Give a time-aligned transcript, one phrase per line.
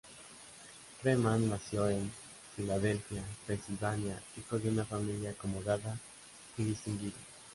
[0.99, 2.11] Freeman nació en
[2.55, 5.95] Filadelfia, Pensilvania hijo de una familia acomodada
[6.57, 7.13] y distinguida.